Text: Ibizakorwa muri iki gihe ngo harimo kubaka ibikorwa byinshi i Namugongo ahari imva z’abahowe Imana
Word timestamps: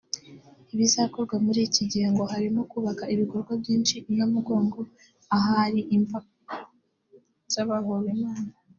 Ibizakorwa 0.73 1.35
muri 1.45 1.59
iki 1.67 1.83
gihe 1.91 2.07
ngo 2.13 2.23
harimo 2.33 2.61
kubaka 2.71 3.03
ibikorwa 3.13 3.53
byinshi 3.61 3.95
i 4.11 4.13
Namugongo 4.17 4.79
ahari 5.37 5.79
imva 5.95 6.17
z’abahowe 7.53 8.09
Imana 8.17 8.49